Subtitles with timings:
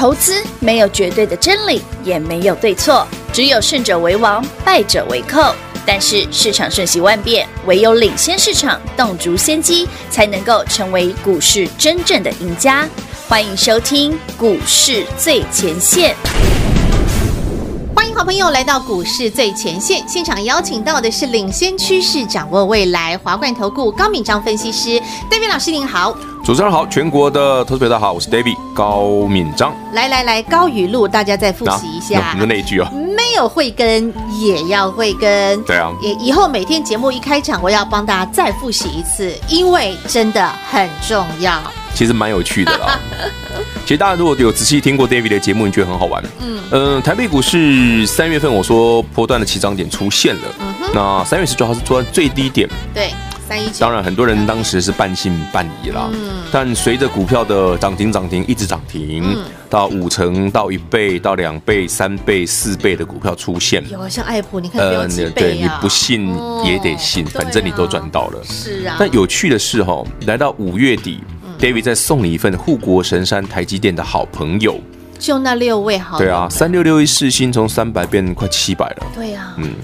[0.00, 5.54] 投资没有绝对的真理，也没有对错，只有胜者为王，败者为寇。
[5.84, 12.88] 但是市场瞬息万变，唯有领先市场，洞烛先机，才能够成为股市真正的赢家。
[13.28, 16.16] 欢迎收听股市最前线。
[17.94, 24.98] 欢迎好朋友来到股市最前线现场，邀请到的是领先趋势、掌握未来华冠投顾高敏章分析师
[25.30, 26.16] 戴斌老师您好。
[26.42, 29.74] 主持人好，全国的投资者好，我是 David 高敏章。
[29.92, 32.32] 来来来，高语录，大家再复习一下。
[32.34, 35.62] 你、的、那一句啊，没有慧根也要慧根。
[35.64, 41.60] 对啊，也以后每天节目一开场，我要帮大家再复习一次，因为真的很重要。
[41.94, 42.98] 其实蛮有趣的啦。
[43.84, 46.24] 其实大家如果有仔细听过 David 的节目，你觉得很好玩。
[46.40, 50.42] 嗯嗯、呃，台北股市三月份我说波段的起涨点出现了。
[50.58, 50.90] 嗯哼。
[50.94, 52.66] 那三月十九号是做最低点。
[52.94, 53.10] 对。
[53.78, 56.08] 当然，很多人当时是半信半疑啦。
[56.12, 56.42] 嗯。
[56.52, 63.82] 但随着股票的涨停涨停一直涨停，嗯、到五成到一倍到两倍三倍四倍的股票出现。
[63.90, 66.28] 有像爱普，你看有几倍、啊、对，你不信
[66.64, 68.42] 也得信，哦、反正你都赚到了。
[68.44, 68.96] 是啊。
[68.98, 74.80] 但有趣的是哈，来到五月底、嗯、，David 再送你一份护国神山台积电的好朋友。
[75.18, 76.18] 就那六位好。
[76.18, 79.06] 对啊，三六六一四星从三百变快七百了。
[79.14, 79.54] 对啊。
[79.58, 79.74] 嗯。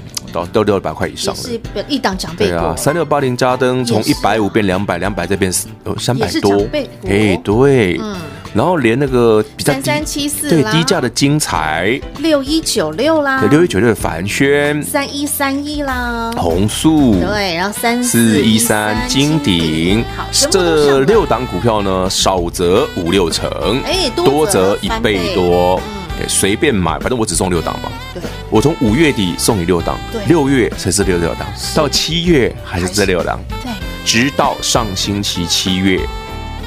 [0.46, 2.50] 到六百块以上了，是一档涨倍股。
[2.50, 6.66] 对啊，三六八零加登从一百五变两百，两百再变三百多，
[7.08, 8.16] 哎，对，嗯，
[8.52, 23.48] 然后连那个比较低，三三七四，对，低价的精彩，六一九六啦，六一九六的凡轩，三一三一啦，红素，对，然后三四一三金鼎，好，这六档股票呢，少则五六成，
[23.84, 25.80] 哎，多则一倍多。
[26.28, 27.88] 随便买，反正我只送六档嘛。
[28.14, 33.72] 对，我从五月底送你六档，六月才是六六档，到七月还是这六档，对，
[34.04, 36.00] 直到上星期七月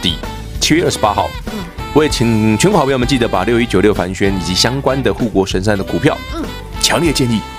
[0.01, 0.17] 底，
[0.59, 1.59] 七月二十八号，嗯，
[1.93, 6.43] 我也请全国好朋友们记得把六一九六凡轩以及相关的护国神山的股票，嗯，
[6.81, 7.39] 强烈建议，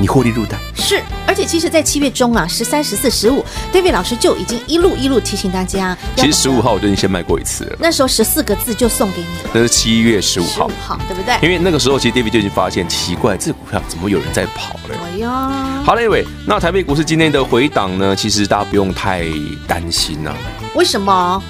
[0.00, 5.96] 你获利入袋是，而且其实，在七月中啊，十三、十四、十五，David 老师就已经一路一路提醒大家。
[6.16, 9.50] 其实十五号我就已经先卖过一次了，那时候十四个字就送给你了。
[9.52, 11.34] 那是七月十五号，好，对不对？
[11.42, 14.96] 因为那个时候，其实 David 就已经发现奇怪，这股票怎么有人在跑了？
[15.04, 18.14] 哎呀，好了，各位，那台北股市今天的回档呢？
[18.14, 19.24] 其实大家不用太
[19.66, 20.36] 担心呐、啊。
[20.74, 21.42] 为什么？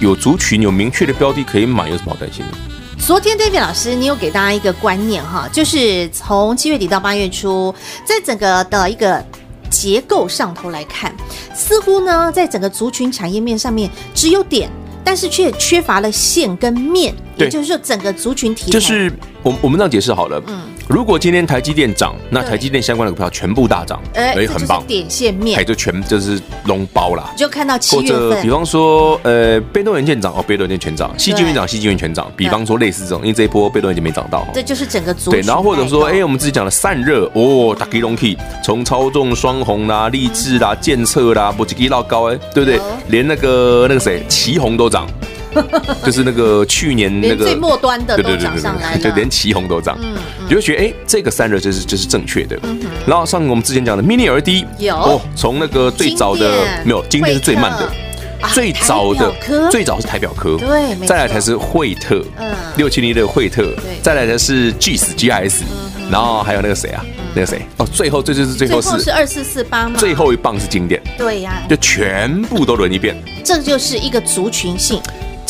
[0.00, 2.69] 有族群有明确的标的可以买，有什么好担心的？
[3.06, 7.74] 昨天，David 老师，你有给大家一个观念哈，就是从七月底到八月初，
[8.04, 9.24] 在整个的一个
[9.68, 11.12] 结构上头来看，
[11.52, 14.70] 似乎呢，在整个族群产业面上面只有点，
[15.02, 19.12] 但是却缺乏了线跟面，也就是说，整个族群体就是
[19.42, 20.69] 我我们这样解释好了，嗯。
[20.90, 27.32] 如果今天台积电涨，那台积电相关的股票全部大涨，哎，很棒，点线面，哎就全就是龙包啦。
[27.36, 32.28] 就看到七月份，或者比方说，呃，被动元件涨哦，被动元件全涨，矽晶元涨，矽晶元全涨。
[32.36, 35.30] 比方说类似这种，因为这一波被动元件没涨到，这就是整个组。
[35.30, 42.80] 对，然后或者说，哎，我们自己讲的散热哦，大吉隆 key，从操纵双红啦、励志啦、建策啦，不吉吉到高哎，对不对？
[43.06, 45.06] 连那个那个谁，旗红都涨。
[46.04, 50.14] 就是那个去年那个最末端的都涨上来，就连旗红都涨，嗯，
[50.50, 52.58] 你就觉得哎，这个散热就是就是正确的。
[53.06, 54.96] 然后像我们之前讲的 Mini LED 有。
[54.96, 57.88] 哦，从那个最早的没有，今天是最慢的，
[58.52, 59.32] 最早的
[59.70, 63.72] 最早是台表科，对，再来才是惠特，嗯，六七零的惠特，
[64.02, 65.60] 再来才是 GS GIS，
[66.10, 67.62] 然后还有那个谁啊，那个谁？
[67.76, 69.94] 哦，最后这就是最后是是二四四八吗？
[70.00, 75.00] 最后一棒是经典，对呀，就全部都轮一遍，这就是一个族群性。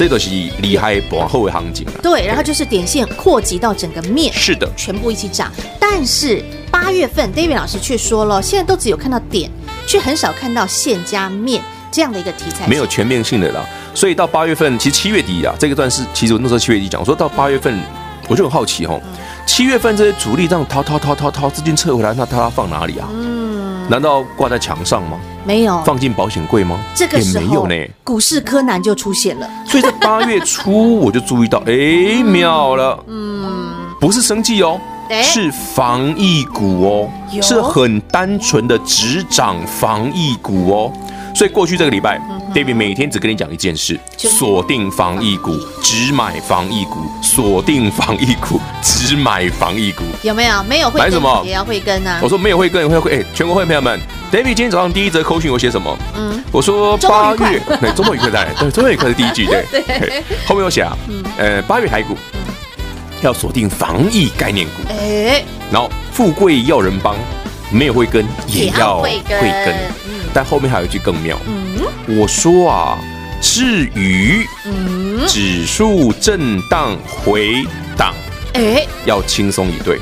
[0.00, 0.30] 这都是
[0.62, 1.92] 厉害，往后的行情了。
[2.02, 5.52] 对，然后就是点线扩及到整个面，是的，全部一起涨。
[5.78, 9.50] 但是八月份，David 老师却说了，现在都只有看到点，
[9.86, 11.62] 却很少看到线加面
[11.92, 13.62] 这样的一个题材，没有全面性的啦。
[13.94, 17.78] 所以到八月份，其实七月底啊，这个段是其实我那时候七月底讲，我说到八月份，
[18.26, 18.98] 我就很好奇哦，
[19.44, 23.06] 七月份这些主力这样掏掏掏掏掏资金撤回来，那他放哪里啊？
[23.12, 23.49] 嗯，
[23.90, 25.18] 难道挂在墙上吗？
[25.44, 26.78] 没有放进保险柜吗？
[26.94, 27.74] 这个时候也没有呢。
[28.04, 34.80] 股市柯南就出现了，所以在 八月初我就注意到，哎，妙了，嗯，不是生计哦，
[35.24, 37.10] 是防疫股哦，
[37.42, 40.92] 是很单纯的只涨防疫股哦。
[41.34, 42.20] 所以过去这个礼拜
[42.54, 50.04] ，David 每天只跟你讲一件事：锁定防疫股，只买防疫股；锁定防疫股， 只买防疫股。
[50.22, 50.62] 有没有？
[50.64, 51.42] 没有会买什么？
[51.46, 52.20] 也要会跟啊？
[52.22, 53.98] 我说没有会跟，会会哎，全国会员朋友们
[54.30, 55.96] ，David 今天早上第一则口讯我写什么？
[56.16, 60.96] 嗯，我说八月， 对，周末愉快在，对，周末愉快是第一句，对， 对，后面有写啊，
[61.38, 62.16] 呃，八月台股
[63.22, 67.16] 要锁定防疫概念股，哎，然后富贵要人帮，
[67.72, 69.40] 没有会跟也要会跟。
[70.32, 72.98] 但后面还有一句更妙，嗯，我说啊，
[73.40, 77.64] 至于，嗯，嗯，指数震荡回
[77.96, 78.14] 档，
[78.54, 79.98] 哎，要轻松以对。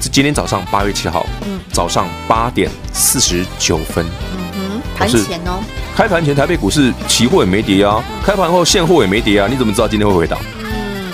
[0.00, 4.04] 是今天早上八月七号，嗯，早上八点四十九分，
[4.36, 5.62] 嗯哼，盘前哦，
[5.96, 10.38] 开盘前台北股市期货也没跌啊，开盘后现货也没跌啊，你怎么知道今天会回档？
[10.62, 11.10] 嗯，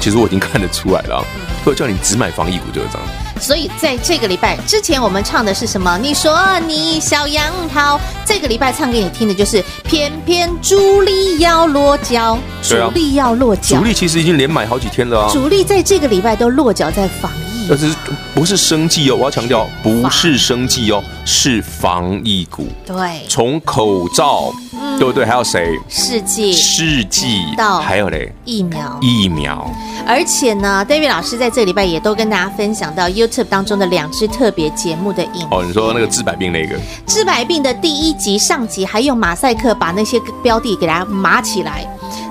[0.00, 1.24] 其实我已经看得出来了，
[1.70, 3.06] 会叫你只买防疫股就是这样。
[3.40, 5.98] 所以在这个礼拜之前，我们唱的是什么？
[5.98, 13.78] 你说你小杨桃，这个礼拜唱给你听的就是偏偏主力要落脚，主力要落脚。
[13.78, 15.30] 主力其实已经连买好几天了啊。
[15.30, 17.88] 主力在这个礼拜都落脚在防疫，但是
[18.34, 19.16] 不是生计哦？
[19.16, 22.68] 我要强调，不是生计哦，是防疫股。
[22.86, 24.52] 对，从口罩。
[24.98, 25.24] 对不对？
[25.26, 25.78] 还有谁？
[25.88, 29.70] 试剂，试剂，到还有嘞，疫苗，疫苗。
[30.06, 35.48] 而且呢，David 老师在这个礼拜也都跟大家分享到 YouTube 当中的两支特别节目的影片。
[35.50, 36.78] 哦，你说那个治百病那个？
[37.06, 41.86] 治百病的第一集上集，还用马赛克把那些标的给它码起来。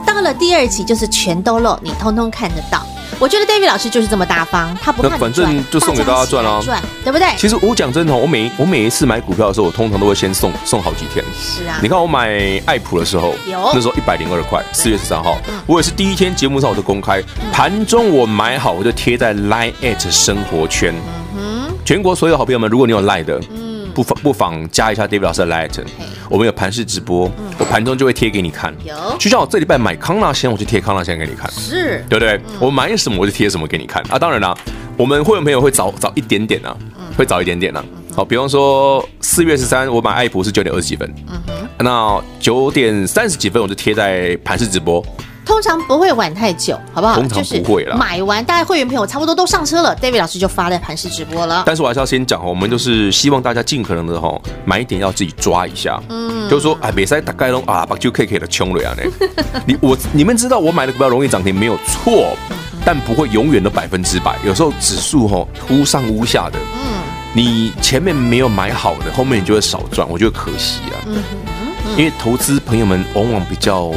[0.05, 2.85] 到了第二集，就是全都漏，你通通看得到。
[3.19, 7.27] 我觉得 David 老师就是这么大方，他不怕反正就送给大家赚啊，赚，对不对？
[7.37, 11.23] 其实我讲真的，我每我每一次买股票的时候，我通常都会先送送好几天。
[11.39, 20.93] 是啊，你看我买爱普的时候，有那时候一百零二块，四月十三号，我也是第一天节目上我就公开，盘中我买好，我就贴在 Line at 生活圈。
[21.37, 23.39] 嗯哼，全国所有好朋友们，如果你有 Line 的。
[23.95, 25.71] 不妨不妨加一下 David 老师的 Light，
[26.29, 28.75] 我们有盘式直播，我盘中就会贴给你看。
[28.83, 32.03] 有，就像我这礼拜买康纳先，我就贴康纳先给你看，是。
[32.09, 32.39] 对不对？
[32.59, 34.03] 我买什么我就贴什么给你看。
[34.09, 34.19] 啊！
[34.19, 34.55] 当然啦，
[34.97, 36.75] 我们会员朋友会早早一点点啊，
[37.17, 37.83] 会早一点点啊。
[38.13, 45.01] 好，比方说四月十三，我买爱普是九点二十几分，嗯，那九点三十几分我就贴在盘式直播。
[45.45, 47.15] 通常不会晚太久，好不好？
[47.19, 47.95] 通常不会了。
[47.95, 51.63] 买完，大概会员朋友差不多都上车了，David 老师就发在盘势直播了。
[51.65, 56.01] 但是我还是要先讲哦，我们就是希望大家尽可能的哈，买一点要自己抓一下。
[56.09, 59.03] 嗯，就是说，哎，别再大概拢啊，把就 K K 的穷了呀呢。
[59.65, 62.35] 你我你们知道，我买的股票容易涨停没有错，
[62.83, 64.37] 但不会永远的百分之百。
[64.43, 67.03] 有时候指数哈忽上忽下的，嗯，
[67.33, 70.97] 你前面没有买好的，后面你就会少赚，我觉得可惜啊。
[71.05, 71.23] 嗯
[71.85, 73.91] 嗯，因为投资朋友们往往比较。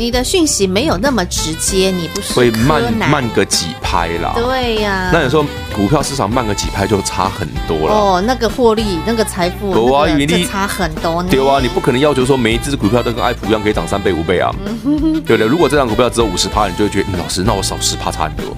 [0.00, 4.32] 你的讯息没有那么直接，你不是会慢慢个几拍啦？
[4.34, 5.44] 对呀、啊，那有时候
[5.76, 7.94] 股票市场慢个几拍就差很多了。
[7.94, 11.22] 哦，那个获利，那个财富，有啊，因为差很多。
[11.24, 14.50] 对啊，你不可能要求说每一只股票都跟爱普一样可以涨三倍五倍啊。
[15.26, 18.56] 对的，如果这张股票只有五十趴，你就会觉得，嗯，老师，那我少十趴差很多。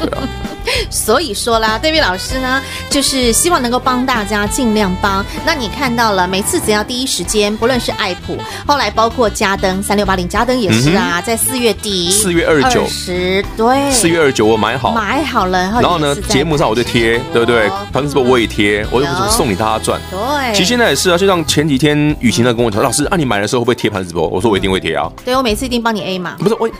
[0.00, 0.28] 对啊。
[0.90, 5.24] 所以说啦，David 老师呢，就是希望能够帮大家尽量帮。
[5.44, 8.36] 那你看到了，每次只要第一时间，不论是爱普，
[8.66, 17.70] 后来包括嘉登三六八零，嘉登也是啊，在四月底，四月二十九，十对，四月二十九我买好，买好了，然后呢，节目上我就贴，对不对？
[17.92, 20.00] 盘子我也贴，我就送你大家赚。
[20.10, 24.28] 对，其实现在也是啊，就像前几天雨晴在跟我讲，老师啊，你买的时候会不会贴盘子直播？
[24.28, 25.10] 我说我一定会贴啊。
[25.24, 26.36] 对，我每次一定帮你 A 嘛。
[26.38, 26.70] 不是我，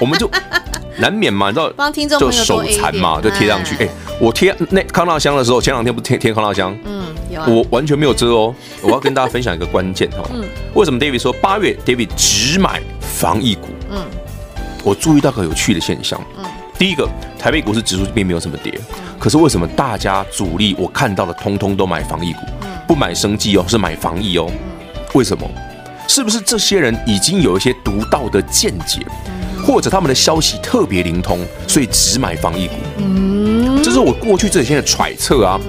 [0.00, 0.30] 我们就。
[0.98, 3.74] 难免嘛，你知道，帮听众就手残嘛，就贴上去。
[3.76, 3.88] 哎，
[4.20, 8.54] 我贴那康纳香的时候，前两天不贴贴康纳香，嗯，有，我完全没有遮哦。
[8.82, 10.44] 我要跟大家分享一个关键哈，嗯，
[10.74, 13.68] 为什么 David 说八月 David 只买防疫股？
[13.90, 14.04] 嗯，
[14.84, 16.44] 我注意到个有趣的现象，嗯，
[16.78, 17.08] 第一个，
[17.38, 18.78] 台北股市指数并没有什么跌，
[19.18, 22.40] 可是为什么大家主力我看到的通通都买防疫股，
[22.86, 24.50] 不买生计哦，是买防疫哦，
[25.14, 25.48] 为什么？
[26.08, 29.00] 是不是这些人已经有一些独到的见解？
[29.62, 32.74] 或者他们的消息特别灵通，所以只买防疫股。
[32.98, 35.60] 嗯，这是我过去这几天的揣测啊。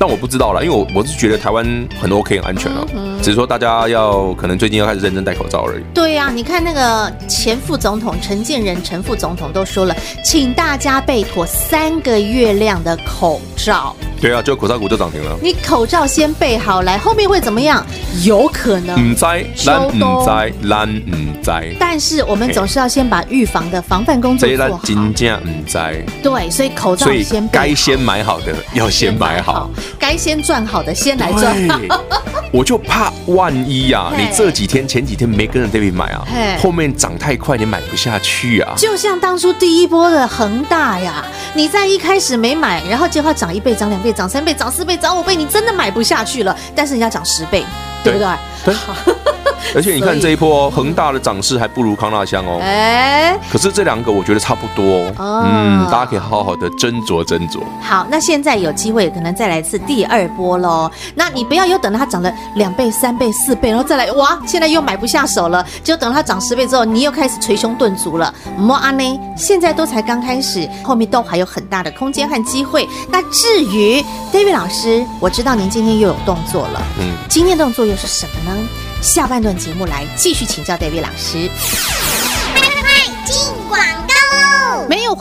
[0.00, 1.66] 但我不知道了，因为我我是觉得台湾
[2.00, 2.86] 很 OK 很安全了，
[3.20, 5.82] 只是说大家要可能最近要开始认真戴口罩而已。
[5.92, 9.94] 对呀，你看那个前副总统陈建仁陈副总统都说了，
[10.24, 13.94] 请大家备妥三个月量的口罩。
[14.20, 15.36] 对啊，就口罩股就涨停了。
[15.40, 17.84] 你口罩先备好来，后面会怎么样？
[18.24, 18.98] 有可能。
[18.98, 19.24] 唔知，
[19.56, 21.76] 咱唔知，咱唔知。
[21.78, 24.80] 但是我们总是要先把预防的防范工作做好。
[24.84, 25.78] 金价唔知。
[26.20, 27.64] 对，所以口罩先备好。
[27.64, 31.56] 该先买好的要先买好，该先赚好的先来赚。
[32.50, 36.26] 我就怕万一呀，你这几天前几天没跟着 David 买啊，
[36.60, 38.74] 后面涨太快你买不下去啊。
[38.76, 41.24] 就像当初第一波的恒大呀，
[41.54, 44.08] 你在一开始没买，然后结果涨一倍、涨两倍。
[44.18, 46.56] 涨三倍，涨四倍，涨五倍，你真的买不下去了。
[46.74, 47.64] 但是人家涨十倍，
[48.02, 48.28] 对不对？
[48.64, 48.74] 对。
[49.74, 52.58] 而且你看这一波恒大的涨势还不如康纳香哦。
[52.62, 55.44] 哎，可是这两个我觉得差不多哦。
[55.46, 57.60] 嗯，大家可以好好的斟酌斟酌。
[57.80, 60.90] 好，那现在有机会可能再来一次第二波喽。
[61.14, 65.64] 那你不要又等到它涨了两倍、三倍、四倍，然后再来哇，现在又买不下手了。
[65.82, 68.32] 就等到它涨十倍之后，你又开始捶胸顿足了。
[68.56, 72.88] 莫阿内，现在都才刚开始，后面都还有很大的空间和机会。
[73.10, 76.80] 那至于 David 老师，我知道您今天又有动作了。
[76.98, 78.68] 嗯，今天动作又是什么呢？
[79.00, 81.48] 下半段节目来继续请教戴维老师。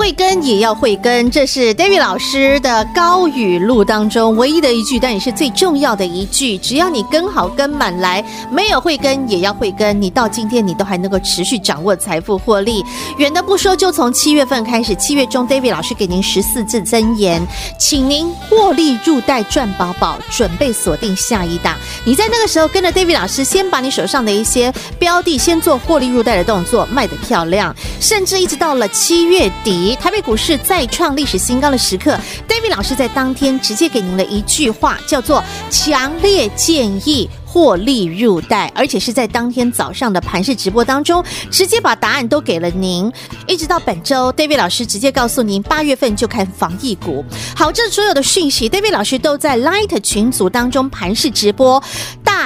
[0.08, 6.58] 会跟也要会跟，这是 David 老师的高语录当中唯一的一句，但也是最重要的一句。
[6.60, 12.86] 只要你跟好跟满来，没有会跟也要会跟，你到今天你都还能够持续掌握财富获利。
[13.18, 17.46] 远的不说，就从七月份开始，七月中 David 老师给您十四字箴言，
[17.78, 21.76] 请您获利入袋赚饱饱，准备锁定下一档。
[22.06, 37.30] 你在那个时候跟着 David 老师，先把你手上的一些标的先做获利入袋的动作，卖得漂亮，甚至一直到了七月底，台北股市再创历史新高的时刻，David 老师在当天直接给您了一句话，叫做“强烈建议”。
[37.50, 43.12] 获利入袋，而且是在当天早上的盘市直播当中，直接把答案都给了您。
[43.48, 47.26] 一直到本周，David 老师直接告诉您，八月份就看防疫股。
[47.56, 51.82] 好，这所有的讯息，David 老师都在 Light 群组当中盘势直播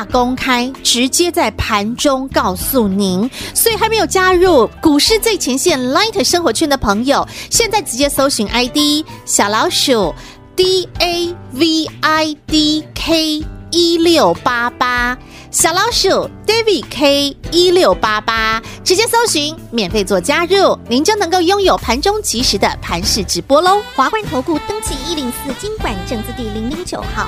[0.06, 3.30] 公开，直接在盘中告诉您。
[3.54, 10.14] 所以还没有加入股市最前线 Light 生活圈的朋友，现在直接搜寻 ID 小老鼠
[10.56, 13.44] D A V I D K。
[13.74, 15.18] 一六八八
[15.50, 23.82] 小老鼠 David K 一六八八，直接搜寻免费做加入，您就能够拥有盘中即时的盘势直播喽。
[23.96, 27.28] 华冠投顾登记一零四金管证字第零零九号，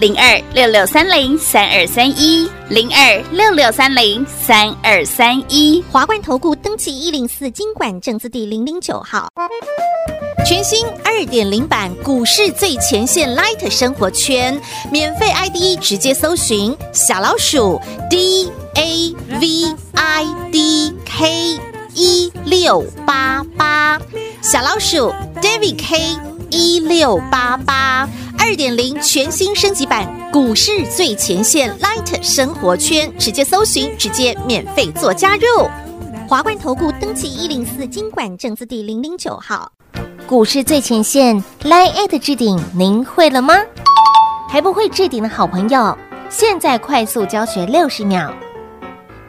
[0.00, 9.28] 零二六六三零三二三一，零二六六三零三二三一，华冠投顾登记一零四经管证字第零零九号，
[10.46, 14.58] 全新二点零版股市最前线 Light 生活圈，
[14.90, 17.78] 免费 ID 直接搜寻小老鼠
[18.08, 21.60] D A V I D K
[21.94, 24.00] 一六八八，
[24.40, 26.16] 小老鼠 David K
[26.50, 28.08] 一六八八。
[28.38, 35.68] 二点零全新升级版股市最前线 Light 生活圈，直接搜寻，直接免费做加入。
[36.26, 39.70] 华冠投顾登记一零四金管证字第零零九号，
[40.26, 43.54] 股市最前线 Light 置顶，您会了吗？
[44.48, 45.96] 还不会置顶的好朋友，
[46.28, 48.32] 现在快速教学六十秒。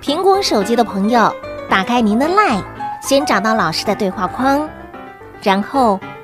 [0.02, 1.32] 苹果手机的朋友，
[1.70, 2.64] 打开您的 Light，
[3.04, 4.68] 先找到老师的对话框，
[5.44, 6.00] 然后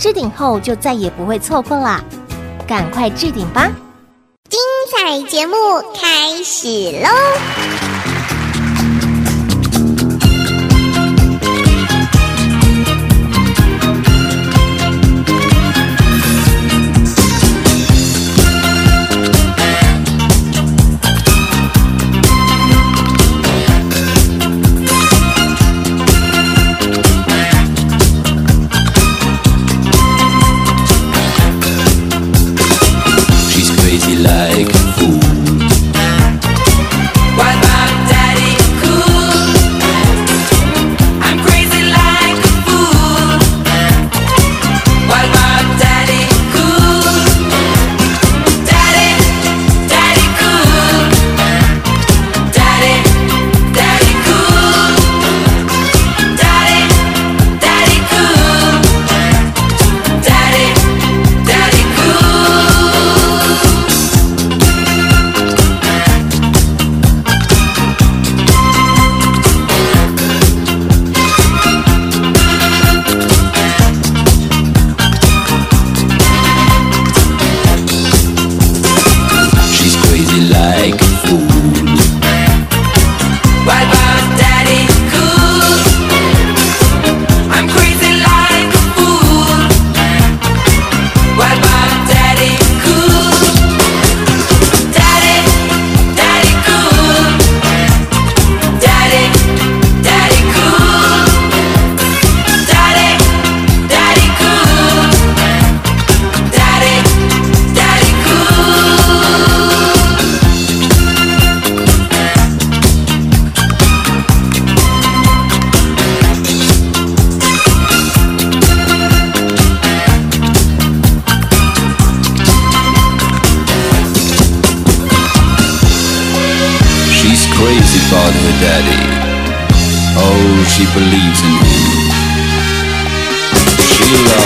[0.00, 2.02] 置顶后就再也不会错过啦。
[2.66, 3.70] 赶快置顶吧！
[4.48, 4.58] 精
[4.90, 5.54] 彩节目
[5.94, 7.89] 开始喽！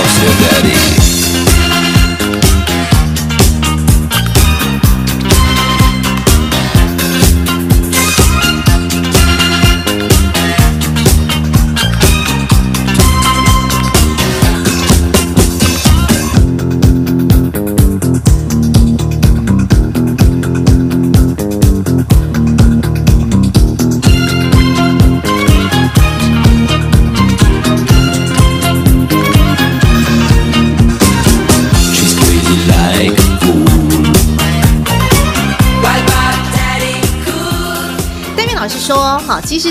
[0.06, 0.93] still daddy.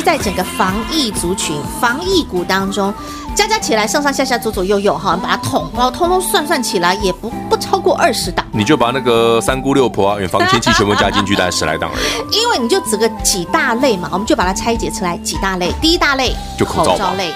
[0.03, 2.93] 在整个防疫族群、防疫股当中，
[3.35, 8.45] 加加起来，上上下下、左左右右，哈，把它统包，通通算算起来，也不不超过二十档。
[8.51, 12.37] 你就把那个三姑六婆啊、远房亲戚全部加进去，大概十来档而已。
[12.37, 15.73] 因为你就整个几大类嘛，我们就把它拆解出来几大类。
[15.81, 17.31] 第一大类就口罩吧类，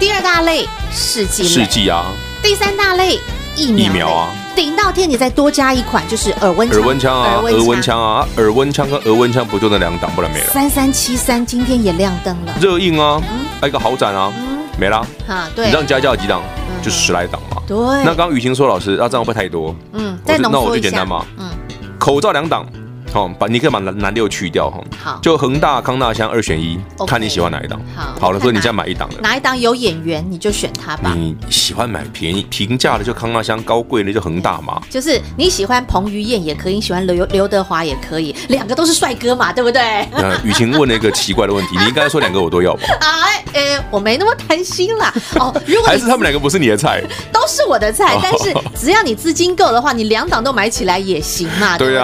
[0.00, 2.06] 第二大类试剂类，试剂啊，
[2.42, 3.20] 第三大类
[3.54, 7.96] 疫苗类疫苗啊，顶到天你再多加一款，就是耳温耳温枪啊，耳温枪。
[7.96, 10.46] 啊，耳温枪跟耳温枪不就那两档，不然没了。
[10.46, 13.22] 三三七三今天也亮灯了，热映啊，
[13.60, 14.32] 还有一个好展啊，
[14.76, 15.06] 没了。
[15.28, 15.66] 哈，对。
[15.66, 16.42] 你，让加加有几档？
[16.82, 17.62] 就十来档嘛。
[17.68, 19.72] 对，那刚刚雨晴说，老师，那这样会不会太多？
[19.92, 21.48] 嗯，那我就简单嘛，嗯，
[21.96, 22.66] 口罩两档，
[23.12, 24.78] 好，把你可以把南南六去掉哈。
[25.02, 27.80] 好就恒大、康纳香二选一，OK 看你喜欢哪一档。
[27.96, 29.16] 好好了，所以你再买一档了。
[29.22, 31.12] 哪一档有眼缘你就选它吧。
[31.14, 34.80] 你喜欢买便宜平价的就康纳香，高贵的就恒大嘛。
[34.90, 40.06] 就是你喜欢彭于晏也可以，你喜欢刘刘德华也可以，两个都是帅哥嘛，对不对？
[40.12, 42.82] 那雨晴问了一个奇怪的问题，你应该说两个我都要吧？
[43.00, 45.12] 哎，呃，我没那么贪心啦。
[45.38, 47.02] 哦，如果还是他们两个不是你的菜？
[47.32, 52.02] 都是我的菜哦，但是只要你资金够的话，你两档都买起来也行嘛， 对不对？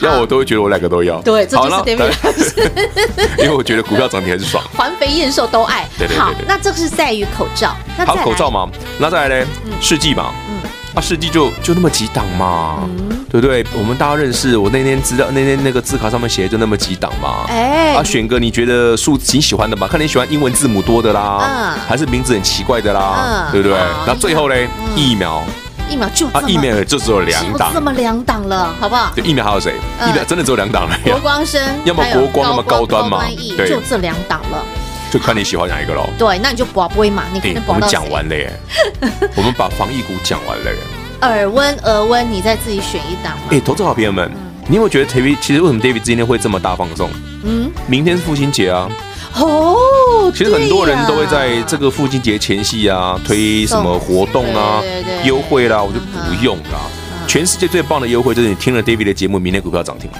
[0.00, 1.20] 要我都会觉得我两个都要。
[1.22, 2.72] 对，这就是好那 David 老师。
[3.38, 4.62] 因为我觉得股票涨停还是爽。
[4.76, 5.88] 环肥燕瘦都爱。
[5.96, 8.68] 对对对那这是在于口罩，那好口罩嘛，
[8.98, 9.46] 那再来呢？
[9.80, 10.58] 试剂嘛，嗯。
[10.94, 12.88] 啊，试剂就就那么几档嘛，
[13.30, 13.64] 对不对？
[13.76, 17.44] 我们大家认识，我那天知道那天那个字卡上面写的就那么几档嘛。
[17.48, 17.94] 哎。
[17.94, 21.80] 啊，选个你觉得数你喜欢的吧，看你喜欢英文字母多的啦，嗯。
[21.88, 23.52] 还是名字很奇怪的啦，嗯。
[23.52, 23.78] 对不对？
[24.06, 24.54] 那最后呢，
[24.96, 25.42] 疫苗
[25.94, 29.12] 疫苗就这啊，么疫苗就只有两档这，么两档了，好不好？
[29.14, 29.74] 对，疫苗还有谁？
[30.00, 33.24] 嗯疫苗真的只有两档了国，光生，要么国光要么高端嘛
[33.56, 34.64] 对就这两档了。
[35.10, 36.08] 就看你喜欢哪一个喽。
[36.18, 38.52] 对，那你就博杯嘛，你可哎我们能博到谁讲完了耶，
[39.36, 40.78] 我们把防疫股讲完了耶。
[41.20, 43.44] 耳温、额温，你再自己选一档嘛。
[43.50, 44.28] 哎，投资好朋友们，
[44.66, 47.08] 你有没有觉得 David 其实为什么 David 今天会这么大放送？
[47.44, 48.88] 嗯，明天是父亲节啊，
[49.34, 54.80] 哦，其实很多人都会在这个父亲节前夕啊，推什么活动啊
[55.24, 56.80] 优惠啦，我就不用啦。
[57.26, 60.18] 全世界最棒的优惠就是你听了 David 的节目，明天股票涨停嘛，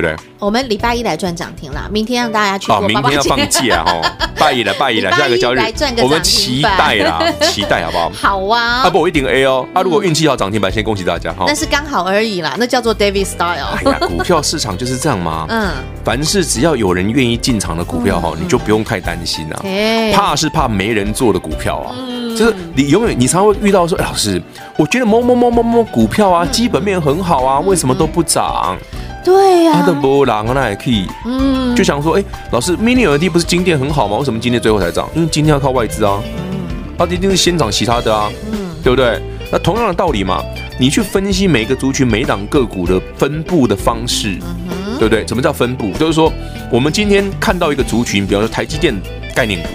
[0.00, 0.16] 不对？
[0.38, 4.02] 我们礼拜一来赚涨停啦，明天让大家去哦，明天要放假哦，
[4.38, 5.58] 拜一了，拜一了，下个交易
[6.02, 8.10] 我们期待啦， 期待好不好？
[8.14, 9.66] 好啊啊，不，我一定 A 哦。
[9.72, 11.54] 啊，如果运气好涨停板，先恭喜大家哈那。
[11.54, 13.90] 是刚好而已啦，那叫做 David Style 哎。
[13.90, 15.46] 呀， 股票市场就是这样嘛。
[15.48, 15.70] 嗯，
[16.04, 19.60] 凡是只要有人愿意进场的股票哈，你就不用太担心啊。
[19.64, 21.96] 哎怕是怕没人做的股票啊，
[22.36, 24.40] 就是你永远你常常会遇到说，哎，老师，
[24.76, 28.76] 我觉得某某某某某股票啊，基本面很好啊，为什么都不涨？
[29.26, 34.16] 对呀它的波浪那也可以，嗯，就想说，哎，老师，mini LED 不是今天很好吗？
[34.18, 35.08] 为什么今天最后才涨？
[35.16, 36.22] 因为今天要靠外资啊，
[36.96, 39.20] 它一定是先涨其他的啊，嗯对不对？
[39.50, 40.40] 那同样的道理嘛，
[40.78, 44.38] 你去分析每个族群、每一档个股的分布的方式，
[45.00, 45.26] 对不对？
[45.26, 45.90] 什么叫分布？
[45.98, 46.32] 就是说，
[46.70, 48.94] 我们今天看到一个族群，比方说台积电
[49.34, 49.68] 概念股，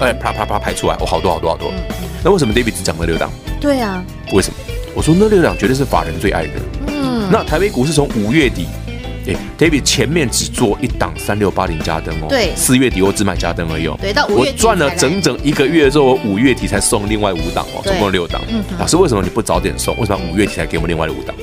[0.00, 1.70] 哎，啪啪啪排出来，哦，好多好多好多。
[2.24, 3.30] 那为什么 David 只讲了六档？
[3.60, 4.56] 对啊，为什么？
[4.94, 6.52] 我说那六档绝对是法人最爱的。
[6.86, 8.66] 嗯，那台北股市从五月底，
[9.26, 18.40] 哎，David 前面只做一档三六八零加灯哦，对四月底我只买加灯而已哦，对到五我月底才来赚了整整一个月之后，我五月底才送另外五档哦，对总共六档。
[18.78, 19.96] 老师为什么你不早点送？
[19.98, 21.34] 为什么五月底才给我们另外的五档？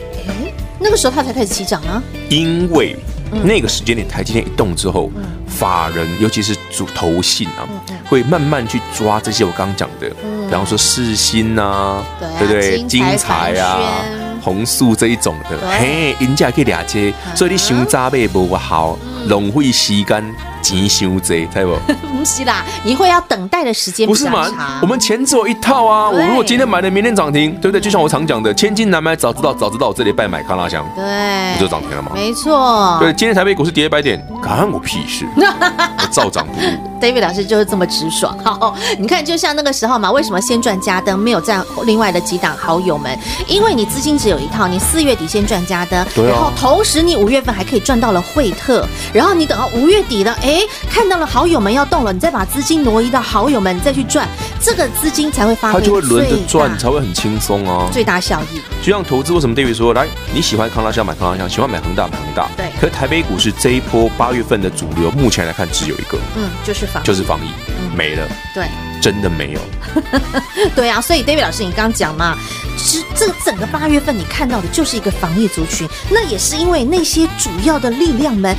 [0.80, 2.02] 那个时候它才开始起涨啊。
[2.30, 2.96] 因为
[3.44, 5.12] 那个时间点台积电一动之后，
[5.48, 7.65] 法人尤其是主投信啊，
[8.08, 10.10] 会慢慢去抓这些我刚刚讲的，
[10.48, 12.04] 比方说世新啊，
[12.38, 12.84] 对不对？
[12.84, 14.04] 金彩啊
[14.42, 15.80] 红素这一种的，对。
[15.80, 21.78] 嘿，人家可以俩接，所以你想早买不好，浪费时间，钱伤济， 知不？
[22.18, 24.80] 不是啦，你会要等待的时间不是嘛长？
[24.82, 26.10] 我们钱只有一套啊！
[26.10, 27.82] 我如果今天买了，明天涨停，对不对？
[27.82, 32.12] 就像我常讲的，千金难买早知道，早知道我这里拜买康拉香，对，不就涨停了吗？
[32.14, 36.92] 没错，对，今天台北股市跌一百点，关我屁事，我照涨不误。
[37.02, 38.38] David 老师就是这么直爽。
[38.44, 43.18] 好，你看，就像那个时候嘛，为什么先赚加登，没有赚另外的几档好友们？
[43.48, 54.28] 因为你资金只有一套，你四月底先赚加灯，对啊然后同时你五月份还可以赚到了惠特，然后你等到五月底了，哎，看到了好友们要动了，你再把资金挪移到好友们，你再去赚，
[54.62, 58.62] 这个资金才会发挥，它就会轮着赚，才会很轻松哦，最大效益。
[58.82, 62.67] 就像投资，为什么 David 说，来你喜欢康拉香买康拉香，喜欢买恒大买恒大，对。
[62.80, 68.65] 可是台北股市这一波八月份的主流，目前来看只有一个，嗯，就是防，就是防疫，嗯、没了，对，
[69.02, 69.60] 真的没有。
[70.76, 72.38] 对啊，所以 David 老师，你刚刚讲嘛，
[72.78, 78.56] 是这整个八月份你看到的就是一个防疫族群，那也是因为那些主要的力量们。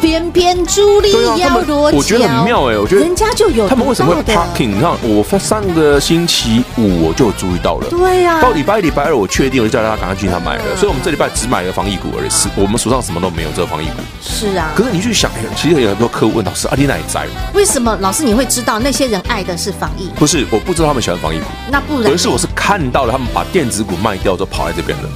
[0.00, 4.68] 偏偏朱莉要裸脚，我觉得很妙哎，我觉得人家就有他们为什么会 parking？
[4.74, 13.94] 你看我上个星期五我就注意到了，对呀，到礼拜一、礼拜二我确定我就叫大家赶快去他买了，所以我们这礼拜只买了防疫股而已，是我们手上什么都没有，这个防疫股。
[14.22, 14.72] 是啊。
[14.76, 17.26] 可是你去想，其实有很多客户问老师阿丽娜也在？
[17.54, 20.10] 为什么老师你会知道那些人爱的是防疫？
[20.16, 25.08] 不是，我不知道他们喜欢防疫股，那不然，而是我是看到了他们把电子股卖掉之后跑来这边的，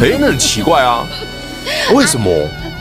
[0.06, 1.06] 哎，那很奇怪啊，
[1.94, 2.30] 为什么？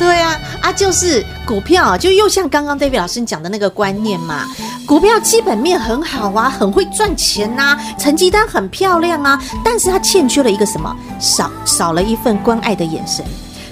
[0.04, 4.46] 对啊，啊，就是股票，就又像刚刚 David 老师讲的那个观念嘛，
[4.86, 10.94] 股票基本面很好啊，很会赚钱呐，成绩单很漂亮啊，但是它欠缺了一个什么？
[11.22, 13.24] 少少了一份关爱的眼神。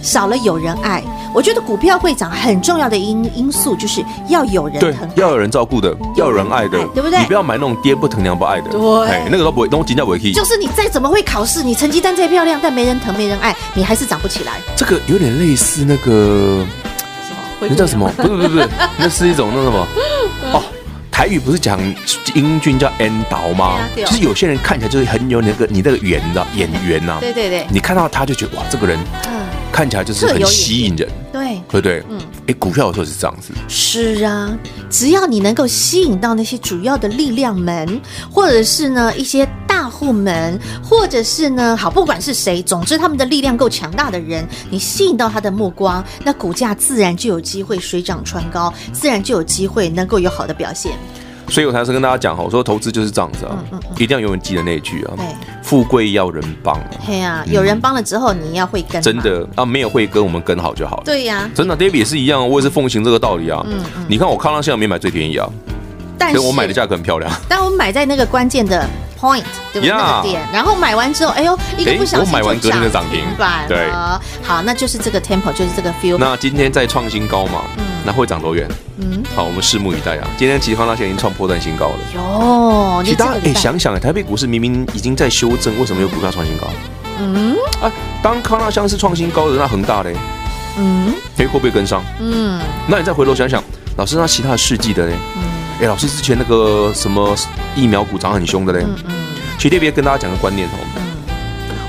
[0.01, 7.19] 少了有人爱，我觉得股票会涨很重要的因因素就是要有人疼，对，要有人照顾的，要有人爱的，对不对？
[7.19, 10.31] 你不要买那种爹不疼娘不爱的，对，那个都不会，那种金价不会去。
[10.31, 14.53] 就是你再怎么会考试，你成绩单再漂亮，但没人疼没人爱，你还是涨不起来。
[14.75, 16.65] 这个有点类似那个
[17.27, 17.67] 什么？
[17.69, 18.11] 那叫什么？
[18.17, 19.87] 不是不是不是， 那是一种那什么？
[20.53, 20.63] 哦，
[21.11, 21.79] 台语不是讲
[22.33, 23.79] 英俊叫 N 导吗？
[23.95, 28.97] 就是有些人看起来就是很有那个你那个圆的演员呐，对对对，你看到他就觉得哇，这个人。
[29.71, 32.03] 看起来就是很吸引人，对对不对？
[32.09, 33.53] 嗯，哎，股票有时候是这样子。
[33.67, 34.55] 是啊，
[34.89, 50.91] 只要你能够吸引到那些主要的力量们，或者是呢一些大户们，或者是呢好，不管是谁，总之他们的力量够强大的人，你吸引到他的目光，那股价自然就有机会水涨船高，自然就有机会能够有好的表现。
[51.51, 55.13] 所以我才是跟大家讲哈，我说投资就是这样子啊，嗯嗯嗯、一定要永远记得那一句啊，
[55.61, 56.79] 富贵要人帮。
[57.05, 59.01] 对啊，有人帮了之后，你要会跟。
[59.01, 61.03] 真的啊，没有会跟，我们跟好就好了。
[61.05, 63.61] 对呀、啊，真的，David 也是一样，我也是奉行这个道理啊。
[63.67, 65.45] 嗯嗯，你看我康浪现在没买最便宜啊，
[66.17, 67.29] 但是我买的价格很漂亮。
[67.49, 68.87] 但我买在那个关键的
[69.19, 69.89] point，对不对？
[69.89, 73.67] 那个点，然后买完之后，哎呦，一个不小心就涨停板了。
[73.67, 73.91] 对，
[74.41, 76.17] 好，那就是这个 tempo，就是这个 feel。
[76.17, 77.61] 那今天再创新高嘛？
[77.77, 78.67] 嗯，那会涨多远？
[78.97, 80.27] 嗯，好，我们拭目以待啊！
[80.37, 81.99] 今天其实康那香已经创破断新高了。
[82.15, 86.67] 哟，其实大家哎想想，台北股市明明已经在修正，为什么有股票创新高？
[87.19, 90.15] 嗯，啊，当康那香是创新高的，那恒大嘞？
[90.77, 92.03] 嗯，哎，会不会跟上？
[92.19, 93.63] 嗯，那你再回头想想，
[93.97, 95.13] 老师那其他的世纪的嘞？
[95.35, 95.43] 嗯，
[95.81, 97.35] 哎，老师之前那个什么
[97.75, 98.83] 疫苗股涨很凶的嘞？
[98.83, 99.13] 嗯嗯，
[99.57, 101.00] 其实特别跟大家讲个观念哦。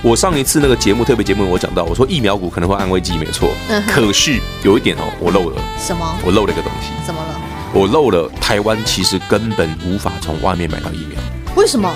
[0.03, 3.49] 我上一次那个节目特别节目，我讲到，我说疫苗股可能会安慰剂，没错。
[3.69, 5.62] 嗯、可是有一点哦，我漏了。
[5.79, 6.05] 什么？
[6.25, 6.88] 我漏了一个东西。
[7.07, 7.41] 怎么了？
[7.73, 11.21] 我漏了台湾其实根本无法从外面买到疫苗。
[11.55, 11.88] 为什么？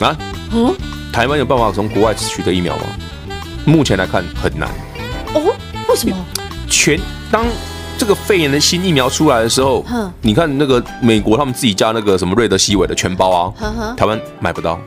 [0.00, 0.16] 啊？
[0.52, 0.74] 嗯？
[1.12, 2.84] 台湾有办法从国外取得疫苗吗？
[3.66, 4.70] 目前来看很难。
[5.34, 5.54] 哦？
[5.90, 6.16] 为什么？
[6.70, 6.98] 全
[7.30, 7.44] 当
[7.98, 14.80] 这个肺炎的新疫苗出来的时候，哼你看那个美国他们自己家那个什么瑞德西韦的全包啊，台湾买不到。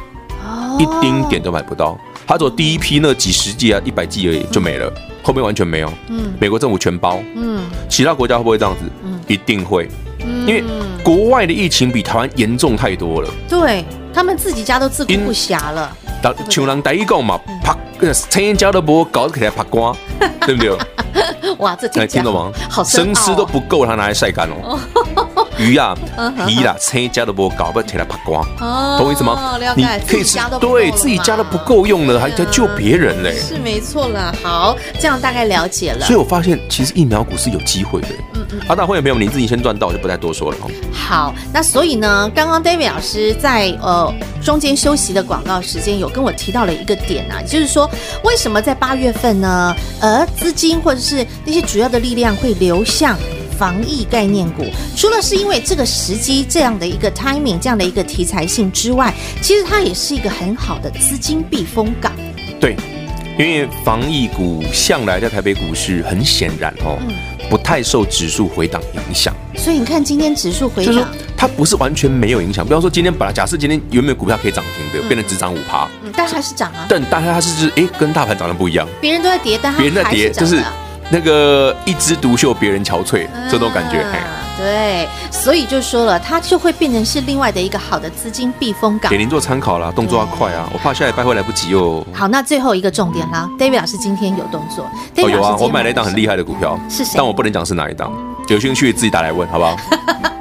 [0.79, 4.91] 一丁点都买不到，他走第一批那几十 G 啊，一百 G 而已就没了，
[5.23, 5.91] 后面完全没有。
[6.09, 7.19] 嗯，美国政府全包。
[7.35, 8.81] 嗯，其他国家会不会这样子？
[9.03, 9.89] 嗯，一定会。
[10.19, 10.63] 因为
[11.03, 13.29] 国外的疫情比台湾严重太多了。
[13.47, 15.95] 对，他们自己家都自顾不暇了。
[16.49, 17.75] 像人第一讲嘛，拍，
[18.29, 19.95] 成家都不搞起来拍光，
[20.41, 20.77] 对不对？
[21.59, 22.51] 哇，这听听懂吗？
[22.69, 24.79] 好，生丝都不够，他拿来晒干哦。
[25.57, 25.97] 鱼啊，
[26.47, 28.43] 鱼啦，成家都不搞，不起来扒光，
[28.97, 29.57] 懂我意思吗？
[29.75, 33.35] 你可以吃，对自己家都不够用了，还在救别人嘞。
[33.35, 34.33] 是没错啦。
[34.43, 36.05] 好，这样大概了解了。
[36.05, 38.07] 所以我发现，其实疫苗股是有机会的。
[38.35, 38.59] 嗯嗯。
[38.67, 40.57] 好，那会员朋友们，你自己先赚到，我就不再多说了。
[40.93, 47.89] 好，那所以呢，刚刚 David 老师在呃中间休息的广告时间，有跟我提到了一个点啊，就是说
[48.23, 53.17] 为什么在八月份呢，呃资金或者是那些主要的力量会流向。
[53.57, 54.65] 防疫概念股，
[54.95, 62.11] 除了是因为这个时机这样的一个 timing，这样的一个题材性之外，其实它也是一个很好的资金避风港。
[62.59, 62.75] 对，
[63.37, 67.15] 因为防疫股向来在台北股市很显然哦，嗯、
[67.49, 69.33] 不太受指数回档影响。
[69.55, 72.63] 所以你看今天指数回档，它不是完全没有影响。
[72.63, 76.85] 比方说今天本来假设今天有没有股票可以涨停的，嗯、变成只涨五趴，但还是涨啊。
[76.87, 78.87] 但大家它是是哎，跟大盘涨得不一样。
[79.01, 80.61] 别人都在跌，但别人在跌，就是。
[81.09, 84.13] 那个一枝独秀，别人憔悴，这种感觉，啊，
[84.57, 92.05] 对，所以就说了，它就会变成是另外的一个好的资金避风港，给您做参考啦，动作要快啊，我怕下礼拜会来不及哦。
[92.13, 94.83] 好，那最后一个重点啦，David 老师今天有动作，
[95.23, 97.13] 哦有啊，我买了一档很厉害的股票，是谁？
[97.15, 98.11] 但我不能讲是哪一档，
[98.49, 99.77] 有兴趣自己打来问，好不好？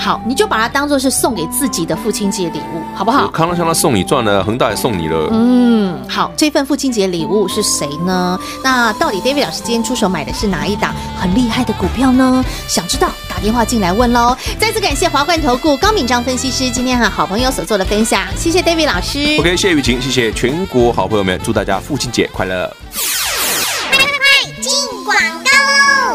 [0.00, 3.28] 好，你就把它当做是送给自己的父亲节礼物，好不好？
[3.28, 5.28] 康乐香他送你赚了，恒大也送你了。
[5.30, 8.38] 嗯，好，这份父亲节礼物是谁呢？
[8.64, 12.42] 那到底 David 老师今天出手买的是哪一档很厉害的股票呢？
[12.66, 14.34] 想知道，打电话进来问喽。
[14.58, 19.18] 再次感谢华冠投顾高敏章分析师今天和好朋友所做的分享，谢谢 David 老师。
[19.38, 22.74] OK，谢谢雨晴，谢谢全国好朋友们，祝大家父亲节快乐。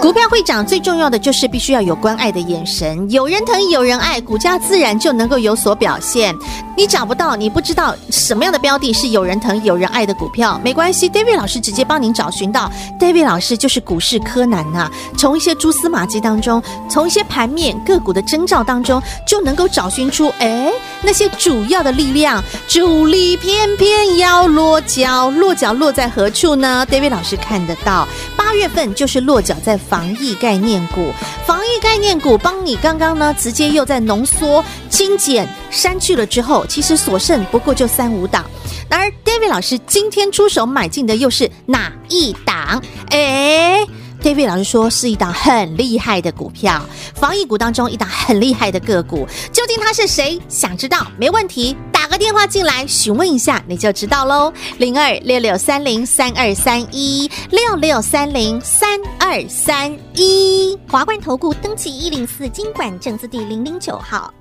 [0.05, 6.31] 股票会涨，最重要的就是必须要有关爱的眼神，有人疼，有人爱，股价自然就能够有所表现。
[6.77, 12.71] 你找不到，你不知道什么样的标的是有人疼、有人爱的股票，没关系，David 老师直接帮您找寻到。
[12.99, 31.09] David 老师就是股市柯南呐、啊，从一些蛛丝马迹当中，从一些盘面个股的征兆当中，就能够找寻出，哎，那些主要的力量，主力偏偏要落脚，落脚落在何处呢？David 老师看得到，八月份就是落脚在防疫概念股，
[31.45, 38.43] 防疫概念股帮你刚刚呢，直接又在浓缩、精简、删去了之后，其实所剩不过就三五档。
[38.89, 42.83] 然而 David 老师今天出手买进的又是哪一档？
[43.09, 43.87] 哎
[44.21, 49.25] ，David 老师说是一档很厉害的股票，防疫股当中一档很厉害的个股。
[49.53, 50.37] 究竟他是谁？
[50.49, 51.07] 想知道？
[51.17, 51.73] 没问题，
[52.15, 54.53] 打电话进来询问一下，你就知道喽。
[54.77, 64.33] 零二六六三零三二三一六六三零三二三一，华冠投顾登记一零四经管证字第零零九号。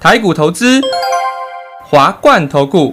[0.00, 0.80] 台股投资，
[1.84, 2.92] 华冠投顾。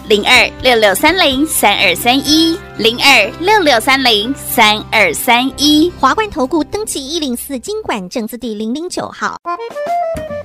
[0.11, 9.37] 零二六六三零三二三一，零二六六三零三二三一，华冠投顾登记一零四金管证字第零零九号，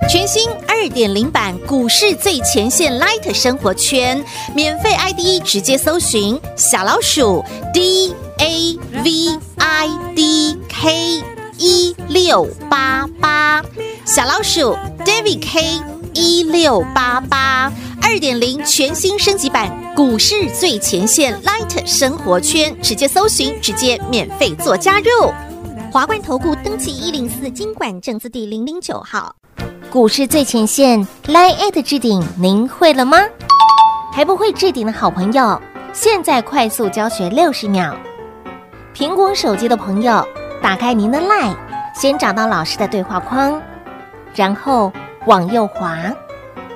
[0.09, 4.25] 全新二点零版股市最前线 Light 生活圈，
[4.55, 11.25] 免费 ID 直接搜寻小老鼠 D A V I D K
[11.59, 13.65] 一六八八，
[14.05, 15.81] 小老鼠 David K
[16.15, 17.73] 一六八八。
[18.03, 25.33] 二点零全新升级版股市最前线 Light 生活圈，直接搜寻，直接免费做加入。
[25.91, 29.35] 华冠投顾登记一零四经管证字第零零九号。
[29.91, 33.19] 股市最前线 Light 置顶，您会了吗？
[34.13, 35.61] 还不会置顶的好朋友，
[35.93, 37.97] 现在快速教学六十秒。
[38.95, 40.27] 苹果手机的朋友，
[40.63, 41.57] 打开您的 Light，
[41.95, 43.61] 先找到老师的对话框，
[44.35, 44.93] 然后
[45.27, 45.99] 往右滑。